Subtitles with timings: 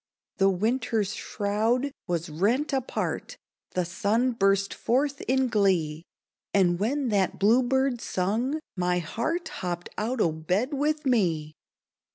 [0.37, 3.37] The winter's shroud was rent apart
[3.75, 6.05] The sun burst forth in glee
[6.55, 11.53] And when that bluebird sung, my heart Hopped out o' bed with me!